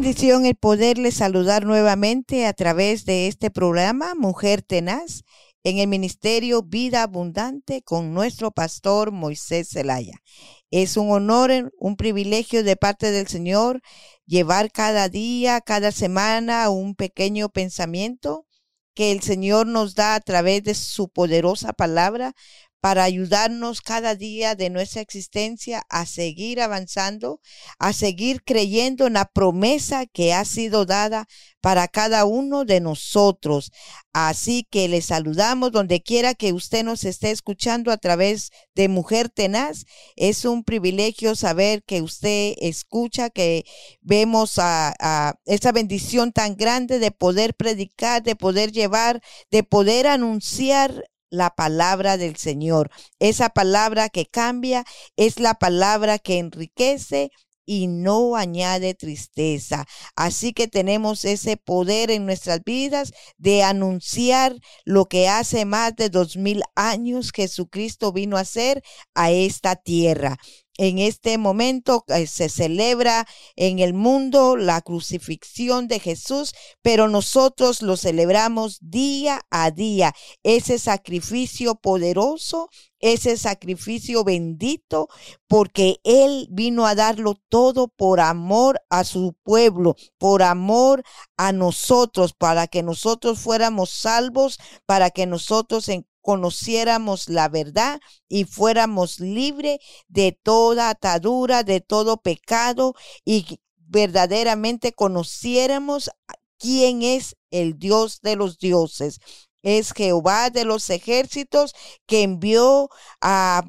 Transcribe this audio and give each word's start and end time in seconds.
bendición 0.00 0.46
el 0.46 0.54
poderle 0.54 1.12
saludar 1.12 1.66
nuevamente 1.66 2.46
a 2.46 2.54
través 2.54 3.04
de 3.04 3.26
este 3.26 3.50
programa 3.50 4.14
Mujer 4.14 4.62
Tenaz 4.62 5.24
en 5.62 5.76
el 5.76 5.88
Ministerio 5.88 6.62
Vida 6.62 7.02
Abundante 7.02 7.82
con 7.82 8.14
nuestro 8.14 8.50
pastor 8.50 9.12
Moisés 9.12 9.68
Zelaya. 9.68 10.22
Es 10.70 10.96
un 10.96 11.10
honor, 11.10 11.70
un 11.78 11.96
privilegio 11.96 12.64
de 12.64 12.76
parte 12.76 13.10
del 13.10 13.26
Señor 13.26 13.82
llevar 14.24 14.72
cada 14.72 15.10
día, 15.10 15.60
cada 15.60 15.92
semana 15.92 16.70
un 16.70 16.94
pequeño 16.94 17.50
pensamiento 17.50 18.46
que 18.94 19.12
el 19.12 19.20
Señor 19.20 19.66
nos 19.66 19.96
da 19.96 20.14
a 20.14 20.20
través 20.20 20.62
de 20.64 20.74
su 20.74 21.10
poderosa 21.10 21.74
palabra 21.74 22.32
para 22.80 23.04
ayudarnos 23.04 23.82
cada 23.82 24.14
día 24.14 24.54
de 24.54 24.70
nuestra 24.70 25.02
existencia 25.02 25.82
a 25.90 26.06
seguir 26.06 26.60
avanzando, 26.60 27.40
a 27.78 27.92
seguir 27.92 28.42
creyendo 28.42 29.06
en 29.06 29.14
la 29.14 29.26
promesa 29.26 30.06
que 30.06 30.32
ha 30.32 30.44
sido 30.44 30.86
dada 30.86 31.26
para 31.60 31.88
cada 31.88 32.24
uno 32.24 32.64
de 32.64 32.80
nosotros. 32.80 33.70
Así 34.12 34.66
que 34.70 34.88
le 34.88 35.02
saludamos 35.02 35.72
donde 35.72 36.02
quiera 36.02 36.34
que 36.34 36.52
usted 36.52 36.82
nos 36.82 37.04
esté 37.04 37.30
escuchando 37.30 37.92
a 37.92 37.98
través 37.98 38.50
de 38.74 38.88
Mujer 38.88 39.28
Tenaz. 39.28 39.84
Es 40.16 40.46
un 40.46 40.64
privilegio 40.64 41.36
saber 41.36 41.84
que 41.84 42.00
usted 42.00 42.54
escucha, 42.58 43.28
que 43.28 43.64
vemos 44.00 44.58
a, 44.58 44.94
a 44.98 45.34
esa 45.44 45.70
bendición 45.72 46.32
tan 46.32 46.56
grande 46.56 46.98
de 46.98 47.10
poder 47.10 47.54
predicar, 47.54 48.22
de 48.22 48.36
poder 48.36 48.72
llevar, 48.72 49.20
de 49.50 49.62
poder 49.62 50.06
anunciar 50.06 51.04
la 51.30 51.50
palabra 51.50 52.16
del 52.16 52.36
Señor. 52.36 52.90
Esa 53.18 53.50
palabra 53.50 54.08
que 54.08 54.26
cambia 54.26 54.84
es 55.16 55.40
la 55.40 55.54
palabra 55.54 56.18
que 56.18 56.38
enriquece 56.38 57.30
y 57.70 57.86
no 57.86 58.34
añade 58.34 58.94
tristeza. 58.94 59.86
Así 60.16 60.52
que 60.52 60.66
tenemos 60.66 61.24
ese 61.24 61.56
poder 61.56 62.10
en 62.10 62.26
nuestras 62.26 62.64
vidas 62.64 63.12
de 63.38 63.62
anunciar 63.62 64.56
lo 64.84 65.06
que 65.06 65.28
hace 65.28 65.64
más 65.64 65.94
de 65.94 66.08
dos 66.08 66.36
mil 66.36 66.62
años 66.74 67.30
Jesucristo 67.32 68.12
vino 68.12 68.36
a 68.36 68.40
hacer 68.40 68.82
a 69.14 69.30
esta 69.30 69.76
tierra. 69.76 70.36
En 70.82 70.98
este 70.98 71.36
momento 71.36 72.06
eh, 72.08 72.26
se 72.26 72.48
celebra 72.48 73.26
en 73.54 73.80
el 73.80 73.92
mundo 73.92 74.56
la 74.56 74.80
crucifixión 74.80 75.88
de 75.88 76.00
Jesús, 76.00 76.54
pero 76.80 77.06
nosotros 77.06 77.82
lo 77.82 77.98
celebramos 77.98 78.78
día 78.80 79.42
a 79.50 79.72
día. 79.72 80.14
Ese 80.42 80.78
sacrificio 80.78 81.74
poderoso, 81.74 82.70
ese 82.98 83.36
sacrificio 83.36 84.24
bendito, 84.24 85.08
porque 85.48 86.00
Él 86.02 86.48
vino 86.50 86.86
a 86.86 86.94
darlo 86.94 87.34
todo 87.50 87.88
por 87.88 88.18
amor 88.18 88.80
a 88.88 89.04
su 89.04 89.34
pueblo, 89.42 89.96
por 90.16 90.42
amor 90.42 91.02
a 91.36 91.52
nosotros, 91.52 92.32
para 92.32 92.68
que 92.68 92.82
nosotros 92.82 93.38
fuéramos 93.38 93.90
salvos, 93.90 94.58
para 94.86 95.10
que 95.10 95.26
nosotros 95.26 95.90
en 95.90 96.06
conociéramos 96.20 97.28
la 97.28 97.48
verdad 97.48 98.00
y 98.28 98.44
fuéramos 98.44 99.20
libres 99.20 99.78
de 100.08 100.32
toda 100.32 100.90
atadura, 100.90 101.62
de 101.62 101.80
todo 101.80 102.18
pecado 102.18 102.94
y 103.24 103.60
verdaderamente 103.76 104.92
conociéramos 104.92 106.10
quién 106.58 107.02
es 107.02 107.36
el 107.50 107.78
Dios 107.78 108.20
de 108.22 108.36
los 108.36 108.58
dioses. 108.58 109.18
Es 109.62 109.92
Jehová 109.92 110.50
de 110.50 110.64
los 110.64 110.88
ejércitos 110.90 111.74
que 112.06 112.22
envió 112.22 112.88
a 113.20 113.62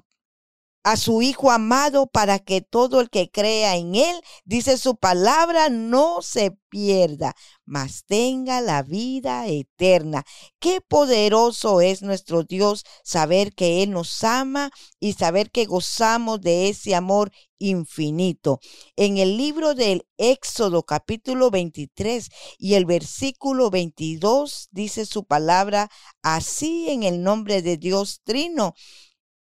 a 0.84 0.98
su 0.98 1.22
Hijo 1.22 1.52
amado 1.52 2.08
para 2.08 2.40
que 2.40 2.62
todo 2.62 3.02
el 3.02 3.10
que 3.10 3.30
crea 3.30 3.76
en 3.76 3.96
Él, 3.96 4.16
dice 4.46 4.78
su 4.78 4.96
palabra, 4.96 5.70
no 5.70 6.22
se 6.22 6.58
pierda, 6.70 7.36
mas 7.66 8.06
tenga 8.06 8.62
la 8.62 8.82
vida 8.82 9.48
eterna. 9.48 10.24
Qué 10.60 10.82
poderoso 10.82 11.82
es 11.82 12.02
nuestro 12.02 12.44
Dios 12.44 12.84
saber 13.04 13.54
que 13.54 13.84
Él 13.84 13.92
nos 13.92 14.24
ama 14.24 14.72
y 15.00 15.14
saber 15.14 15.52
que 15.52 15.66
gozamos 15.66 16.42
de 16.42 16.70
ese 16.70 16.96
amor 16.96 17.32
infinito. 17.60 18.60
En 18.96 19.18
el 19.18 19.38
libro 19.38 19.76
del 19.76 20.08
Éxodo 20.18 20.84
capítulo 20.84 21.52
23 21.52 22.30
y 22.58 22.74
el 22.74 22.86
versículo 22.86 23.70
22 23.70 24.70
dice 24.72 25.06
su 25.06 25.26
palabra 25.26 25.90
así 26.24 26.90
en 26.90 27.04
el 27.04 27.22
nombre 27.22 27.62
de 27.62 27.78
Dios 27.78 28.22
Trino 28.24 28.74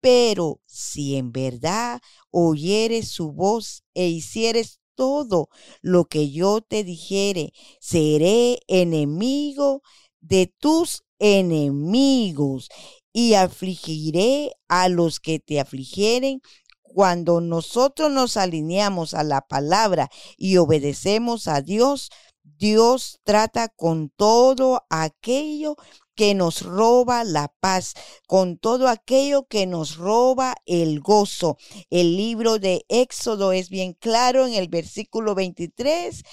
pero 0.00 0.60
si 0.66 1.16
en 1.16 1.32
verdad 1.32 2.00
oyeres 2.30 3.08
su 3.08 3.32
voz 3.32 3.82
e 3.94 4.08
hicieres 4.08 4.80
todo 4.94 5.48
lo 5.80 6.06
que 6.06 6.30
yo 6.30 6.60
te 6.60 6.84
dijere, 6.84 7.52
seré 7.80 8.60
enemigo 8.66 9.82
de 10.20 10.52
tus 10.58 11.04
enemigos 11.18 12.68
y 13.12 13.34
afligiré 13.34 14.52
a 14.68 14.88
los 14.88 15.20
que 15.20 15.38
te 15.38 15.60
afligieren 15.60 16.40
cuando 16.82 17.40
nosotros 17.40 18.10
nos 18.10 18.36
alineamos 18.36 19.14
a 19.14 19.22
la 19.22 19.42
palabra 19.42 20.08
y 20.36 20.56
obedecemos 20.56 21.46
a 21.46 21.60
Dios, 21.60 22.10
Dios 22.42 23.20
trata 23.24 23.68
con 23.68 24.10
todo 24.10 24.84
aquello 24.90 25.76
que 26.18 26.34
nos 26.34 26.62
roba 26.62 27.22
la 27.22 27.46
paz, 27.60 27.94
con 28.26 28.58
todo 28.58 28.88
aquello 28.88 29.46
que 29.46 29.66
nos 29.66 29.96
roba 29.96 30.56
el 30.66 30.98
gozo. 30.98 31.58
El 31.90 32.16
libro 32.16 32.58
de 32.58 32.84
Éxodo 32.88 33.52
es 33.52 33.68
bien 33.70 33.92
claro 33.92 34.44
en 34.44 34.54
el 34.54 34.66
versículo 34.66 35.36
23 35.36 36.24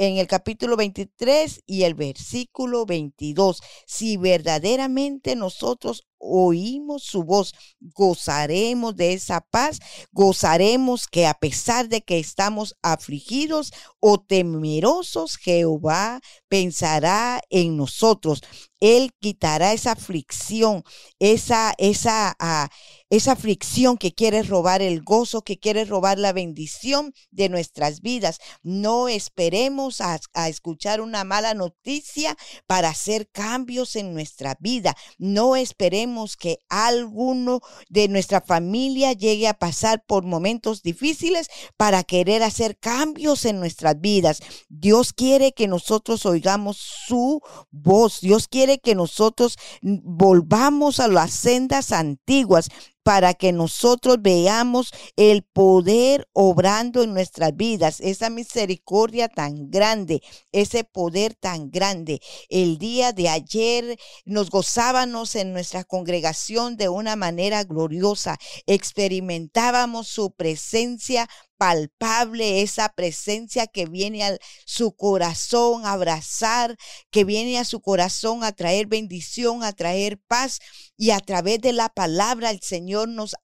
en 0.00 0.16
el 0.16 0.26
capítulo 0.26 0.76
23 0.78 1.60
y 1.66 1.82
el 1.82 1.92
versículo 1.92 2.86
22. 2.86 3.60
Si 3.86 4.16
verdaderamente 4.16 5.36
nosotros 5.36 6.06
oímos 6.16 7.02
su 7.02 7.22
voz, 7.22 7.54
gozaremos 7.80 8.96
de 8.96 9.12
esa 9.12 9.42
paz, 9.42 9.78
gozaremos 10.10 11.06
que 11.06 11.26
a 11.26 11.34
pesar 11.34 11.90
de 11.90 12.00
que 12.00 12.18
estamos 12.18 12.76
afligidos 12.80 13.72
o 13.98 14.18
temerosos, 14.18 15.36
Jehová 15.36 16.22
pensará 16.48 17.42
en 17.50 17.76
nosotros. 17.76 18.40
Él 18.80 19.12
quitará 19.20 19.72
esa 19.72 19.92
aflicción, 19.92 20.82
esa, 21.18 21.74
esa, 21.78 22.36
uh, 22.40 22.68
esa 23.10 23.32
aflicción 23.32 23.98
que 23.98 24.12
quiere 24.14 24.42
robar 24.42 24.82
el 24.82 25.02
gozo, 25.02 25.42
que 25.42 25.58
quiere 25.58 25.84
robar 25.84 26.18
la 26.18 26.32
bendición 26.32 27.12
de 27.30 27.48
nuestras 27.48 28.00
vidas. 28.00 28.38
No 28.62 29.08
esperemos 29.08 30.00
a, 30.00 30.18
a 30.34 30.48
escuchar 30.48 31.00
una 31.00 31.24
mala 31.24 31.54
noticia 31.54 32.36
para 32.66 32.88
hacer 32.88 33.28
cambios 33.30 33.96
en 33.96 34.14
nuestra 34.14 34.56
vida. 34.60 34.96
No 35.18 35.56
esperemos 35.56 36.36
que 36.36 36.58
alguno 36.68 37.60
de 37.88 38.08
nuestra 38.08 38.40
familia 38.40 39.12
llegue 39.12 39.48
a 39.48 39.54
pasar 39.54 40.04
por 40.06 40.24
momentos 40.24 40.82
difíciles 40.82 41.48
para 41.76 42.02
querer 42.04 42.42
hacer 42.42 42.78
cambios 42.78 43.44
en 43.44 43.58
nuestras 43.60 44.00
vidas. 44.00 44.40
Dios 44.68 45.12
quiere 45.12 45.52
que 45.52 45.68
nosotros 45.68 46.24
oigamos 46.26 46.78
su 47.06 47.40
voz. 47.70 48.20
Dios 48.20 48.48
quiere 48.48 48.69
que 48.78 48.94
nosotros 48.94 49.56
volvamos 49.82 51.00
a 51.00 51.08
las 51.08 51.32
sendas 51.32 51.92
antiguas 51.92 52.68
para 53.02 53.34
que 53.34 53.52
nosotros 53.52 54.18
veamos 54.20 54.92
el 55.16 55.42
poder 55.42 56.28
obrando 56.32 57.02
en 57.02 57.14
nuestras 57.14 57.56
vidas, 57.56 58.00
esa 58.00 58.30
misericordia 58.30 59.28
tan 59.28 59.70
grande, 59.70 60.20
ese 60.52 60.84
poder 60.84 61.34
tan 61.34 61.70
grande. 61.70 62.20
El 62.48 62.78
día 62.78 63.12
de 63.12 63.28
ayer 63.28 63.98
nos 64.24 64.50
gozábamos 64.50 65.34
en 65.34 65.52
nuestra 65.52 65.84
congregación 65.84 66.76
de 66.76 66.88
una 66.88 67.16
manera 67.16 67.64
gloriosa, 67.64 68.38
experimentábamos 68.66 70.08
su 70.08 70.32
presencia 70.32 71.28
palpable 71.60 72.62
esa 72.62 72.88
presencia 72.88 73.66
que 73.66 73.84
viene 73.84 74.24
a 74.24 74.38
su 74.64 74.96
corazón 74.96 75.84
a 75.84 75.92
abrazar, 75.92 76.78
que 77.10 77.24
viene 77.24 77.58
a 77.58 77.66
su 77.66 77.82
corazón 77.82 78.44
a 78.44 78.52
traer 78.52 78.86
bendición, 78.86 79.62
a 79.62 79.74
traer 79.74 80.18
paz. 80.26 80.60
Y 80.96 81.10
a 81.10 81.20
través 81.20 81.60
de 81.60 81.74
la 81.74 81.90
palabra 81.90 82.50
el 82.50 82.62
Señor 82.62 83.08
nos, 83.08 83.34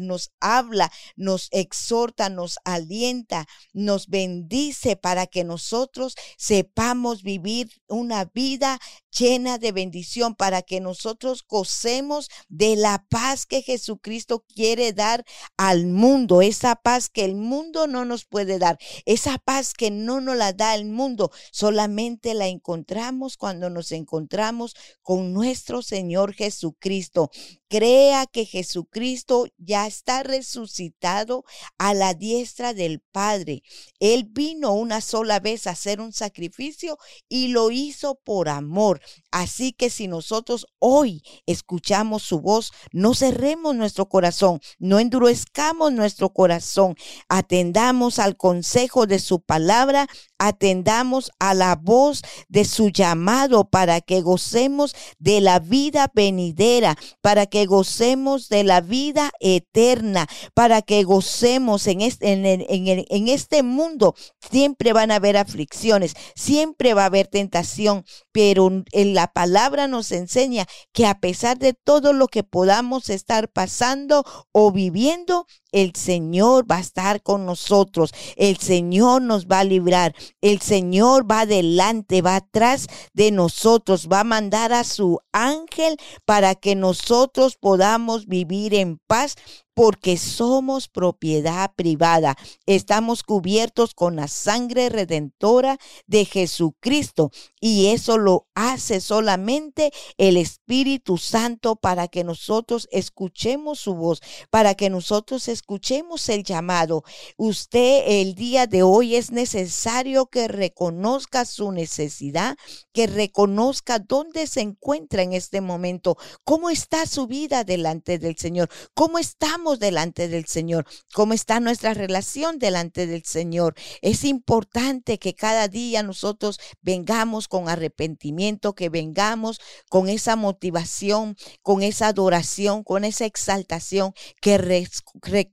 nos 0.00 0.32
habla, 0.38 0.92
nos 1.14 1.48
exhorta, 1.50 2.28
nos 2.28 2.58
alienta, 2.64 3.46
nos 3.72 4.08
bendice 4.08 4.96
para 4.96 5.26
que 5.26 5.42
nosotros 5.42 6.14
sepamos 6.36 7.22
vivir 7.22 7.70
una 7.86 8.26
vida 8.26 8.78
llena 9.18 9.58
de 9.58 9.72
bendición, 9.72 10.34
para 10.34 10.62
que 10.62 10.80
nosotros 10.80 11.44
gocemos 11.48 12.28
de 12.48 12.76
la 12.76 13.06
paz 13.08 13.46
que 13.46 13.62
Jesucristo 13.62 14.44
quiere 14.54 14.92
dar 14.92 15.24
al 15.56 15.86
mundo, 15.86 16.42
esa 16.42 16.76
paz 16.76 17.08
que 17.08 17.24
el 17.24 17.34
mundo 17.34 17.86
no 17.86 18.04
nos 18.04 18.24
puede 18.24 18.58
dar. 18.58 18.78
Esa 19.04 19.38
paz 19.38 19.72
que 19.72 19.90
no 19.90 20.20
nos 20.20 20.36
la 20.36 20.52
da 20.52 20.74
el 20.74 20.86
mundo, 20.86 21.30
solamente 21.52 22.34
la 22.34 22.48
encontramos 22.48 23.36
cuando 23.36 23.70
nos 23.70 23.92
encontramos 23.92 24.74
con 25.02 25.32
nuestro 25.32 25.82
Señor 25.82 26.34
Jesucristo. 26.34 27.30
Crea 27.68 28.26
que 28.26 28.44
Jesucristo 28.44 29.46
ya 29.56 29.86
está 29.86 30.22
resucitado 30.22 31.44
a 31.78 31.94
la 31.94 32.14
diestra 32.14 32.74
del 32.74 33.00
Padre. 33.00 33.62
Él 33.98 34.28
vino 34.30 34.72
una 34.72 35.00
sola 35.00 35.40
vez 35.40 35.66
a 35.66 35.70
hacer 35.70 36.00
un 36.00 36.12
sacrificio 36.12 36.98
y 37.28 37.48
lo 37.48 37.70
hizo 37.70 38.20
por 38.24 38.48
amor. 38.48 39.00
Así 39.30 39.72
que 39.72 39.90
si 39.90 40.08
nosotros 40.08 40.66
hoy 40.78 41.22
escuchamos 41.46 42.22
su 42.22 42.40
voz, 42.40 42.72
no 42.92 43.14
cerremos 43.14 43.74
nuestro 43.74 44.08
corazón, 44.08 44.60
no 44.78 44.98
endurezcamos 44.98 45.92
nuestro 45.92 46.32
corazón, 46.32 46.94
atendamos 47.28 48.18
al 48.18 48.36
consejo 48.36 49.06
de 49.06 49.18
su 49.18 49.40
palabra, 49.40 50.06
atendamos 50.38 51.30
a 51.38 51.54
la 51.54 51.76
voz 51.76 52.22
de 52.48 52.64
su 52.64 52.88
llamado 52.88 53.68
para 53.68 54.00
que 54.00 54.20
gocemos 54.20 54.94
de 55.18 55.40
la 55.40 55.58
vida 55.58 56.10
venidera, 56.14 56.96
para 57.20 57.46
que 57.46 57.66
gocemos 57.66 58.48
de 58.48 58.64
la 58.64 58.80
vida 58.80 59.30
eterna, 59.40 60.26
para 60.54 60.82
que 60.82 61.04
gocemos 61.04 61.86
en 61.86 62.00
este, 62.00 62.32
en, 62.32 63.28
este 63.28 63.62
mundo. 63.62 64.14
Siempre 64.50 64.92
van 64.92 65.10
a 65.10 65.16
haber 65.16 65.36
aflicciones, 65.36 66.14
siempre 66.34 66.94
va 66.94 67.02
a 67.02 67.06
haber 67.06 67.26
tentación, 67.26 68.04
pero 68.32 68.70
en 68.92 69.14
la 69.14 69.28
palabra 69.28 69.88
nos 69.88 70.12
enseña 70.12 70.66
que 70.92 71.06
a 71.06 71.18
pesar 71.20 71.58
de 71.58 71.72
todo 71.72 72.12
lo 72.12 72.28
que 72.28 72.42
podamos 72.42 73.10
estar 73.10 73.48
pasando 73.48 74.24
o 74.52 74.72
viviendo, 74.72 75.46
el 75.76 75.94
Señor 75.94 76.64
va 76.70 76.76
a 76.76 76.80
estar 76.80 77.22
con 77.22 77.44
nosotros, 77.44 78.12
el 78.36 78.56
Señor 78.56 79.20
nos 79.20 79.46
va 79.46 79.60
a 79.60 79.64
librar, 79.64 80.14
el 80.40 80.62
Señor 80.62 81.30
va 81.30 81.40
adelante, 81.40 82.22
va 82.22 82.36
atrás 82.36 82.86
de 83.12 83.30
nosotros, 83.30 84.08
va 84.10 84.20
a 84.20 84.24
mandar 84.24 84.72
a 84.72 84.84
su 84.84 85.20
ángel 85.32 85.98
para 86.24 86.54
que 86.54 86.74
nosotros 86.74 87.58
podamos 87.60 88.26
vivir 88.26 88.74
en 88.74 88.98
paz 89.06 89.36
porque 89.76 90.16
somos 90.16 90.88
propiedad 90.88 91.70
privada. 91.76 92.34
Estamos 92.64 93.22
cubiertos 93.22 93.92
con 93.92 94.16
la 94.16 94.26
sangre 94.26 94.88
redentora 94.88 95.78
de 96.06 96.24
Jesucristo 96.24 97.30
y 97.60 97.88
eso 97.88 98.16
lo 98.16 98.46
hace 98.54 99.02
solamente 99.02 99.92
el 100.16 100.38
Espíritu 100.38 101.18
Santo 101.18 101.76
para 101.76 102.08
que 102.08 102.24
nosotros 102.24 102.88
escuchemos 102.90 103.78
su 103.78 103.94
voz, 103.94 104.22
para 104.48 104.74
que 104.74 104.88
nosotros 104.88 105.46
escuchemos 105.46 106.30
el 106.30 106.42
llamado. 106.42 107.04
Usted 107.36 108.04
el 108.06 108.34
día 108.34 108.66
de 108.66 108.82
hoy 108.82 109.14
es 109.14 109.30
necesario 109.30 110.24
que 110.24 110.48
reconozca 110.48 111.44
su 111.44 111.70
necesidad, 111.70 112.56
que 112.94 113.06
reconozca 113.06 113.98
dónde 113.98 114.46
se 114.46 114.62
encuentra 114.62 115.22
en 115.22 115.34
este 115.34 115.60
momento, 115.60 116.16
cómo 116.44 116.70
está 116.70 117.04
su 117.04 117.26
vida 117.26 117.62
delante 117.62 118.18
del 118.18 118.38
Señor, 118.38 118.70
cómo 118.94 119.18
estamos 119.18 119.65
delante 119.74 120.28
del 120.28 120.46
Señor, 120.46 120.86
cómo 121.12 121.32
está 121.32 121.58
nuestra 121.58 121.94
relación 121.94 122.60
delante 122.60 123.08
del 123.08 123.24
Señor. 123.24 123.74
Es 124.02 124.22
importante 124.24 125.18
que 125.18 125.34
cada 125.34 125.66
día 125.66 126.04
nosotros 126.04 126.60
vengamos 126.80 127.48
con 127.48 127.68
arrepentimiento, 127.68 128.74
que 128.74 128.88
vengamos 128.88 129.60
con 129.88 130.08
esa 130.08 130.36
motivación, 130.36 131.36
con 131.62 131.82
esa 131.82 132.08
adoración, 132.08 132.84
con 132.84 133.04
esa 133.04 133.24
exaltación, 133.24 134.12
que, 134.40 134.88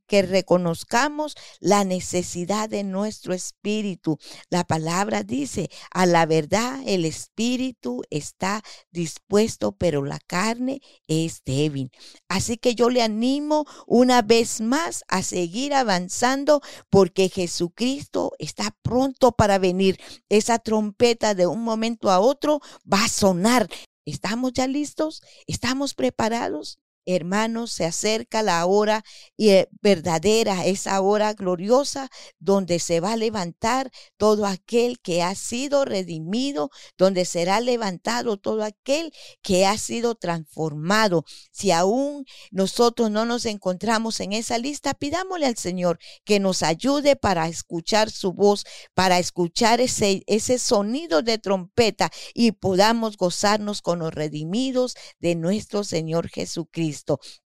que 0.05 0.21
reconozcamos 0.21 1.35
la 1.59 1.83
necesidad 1.83 2.69
de 2.69 2.83
nuestro 2.83 3.33
espíritu. 3.33 4.19
La 4.49 4.63
palabra 4.63 5.23
dice, 5.23 5.69
a 5.91 6.05
la 6.05 6.25
verdad 6.25 6.81
el 6.85 7.05
espíritu 7.05 8.03
está 8.09 8.61
dispuesto, 8.91 9.71
pero 9.71 10.03
la 10.03 10.19
carne 10.19 10.81
es 11.07 11.43
débil. 11.45 11.91
Así 12.27 12.57
que 12.57 12.75
yo 12.75 12.89
le 12.89 13.01
animo 13.01 13.65
una 14.03 14.21
vez 14.21 14.59
más 14.59 15.03
a 15.07 15.23
seguir 15.23 15.73
avanzando 15.73 16.61
porque 16.89 17.29
Jesucristo 17.29 18.33
está 18.37 18.75
pronto 18.81 19.31
para 19.31 19.57
venir. 19.57 19.97
Esa 20.29 20.59
trompeta 20.59 21.33
de 21.33 21.47
un 21.47 21.63
momento 21.63 22.11
a 22.11 22.19
otro 22.19 22.59
va 22.91 23.05
a 23.05 23.09
sonar. 23.09 23.69
¿Estamos 24.05 24.51
ya 24.53 24.67
listos? 24.67 25.21
¿Estamos 25.47 25.93
preparados? 25.93 26.82
Hermanos, 27.05 27.71
se 27.71 27.85
acerca 27.85 28.41
la 28.43 28.65
hora 28.65 29.03
eh, 29.37 29.67
verdadera, 29.81 30.65
esa 30.65 31.01
hora 31.01 31.33
gloriosa 31.33 32.09
donde 32.39 32.79
se 32.79 32.99
va 32.99 33.13
a 33.13 33.17
levantar 33.17 33.91
todo 34.17 34.45
aquel 34.45 34.99
que 34.99 35.21
ha 35.21 35.35
sido 35.35 35.85
redimido, 35.85 36.69
donde 36.97 37.25
será 37.25 37.59
levantado 37.59 38.37
todo 38.37 38.63
aquel 38.63 39.11
que 39.41 39.65
ha 39.65 39.77
sido 39.77 40.15
transformado. 40.15 41.25
Si 41.51 41.71
aún 41.71 42.25
nosotros 42.51 43.11
no 43.11 43.25
nos 43.25 43.45
encontramos 43.45 44.19
en 44.19 44.33
esa 44.33 44.57
lista, 44.57 44.93
pidámosle 44.93 45.47
al 45.47 45.57
Señor 45.57 45.99
que 46.23 46.39
nos 46.39 46.63
ayude 46.63 47.15
para 47.15 47.47
escuchar 47.47 48.11
su 48.11 48.33
voz, 48.33 48.65
para 48.93 49.19
escuchar 49.19 49.81
ese, 49.81 50.23
ese 50.27 50.59
sonido 50.59 51.21
de 51.21 51.37
trompeta 51.37 52.11
y 52.33 52.53
podamos 52.53 53.17
gozarnos 53.17 53.81
con 53.81 53.99
los 53.99 54.13
redimidos 54.13 54.95
de 55.19 55.35
nuestro 55.35 55.83
Señor 55.83 56.29
Jesucristo. 56.29 56.92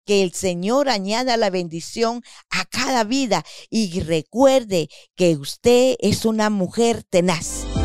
Que 0.05 0.23
el 0.23 0.33
Señor 0.33 0.89
añada 0.89 1.37
la 1.37 1.49
bendición 1.49 2.21
a 2.49 2.65
cada 2.65 3.03
vida 3.03 3.43
y 3.69 3.99
recuerde 4.01 4.89
que 5.15 5.35
usted 5.35 5.95
es 5.99 6.25
una 6.25 6.49
mujer 6.49 7.03
tenaz. 7.03 7.76